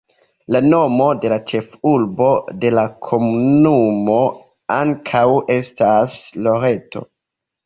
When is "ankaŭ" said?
4.79-5.23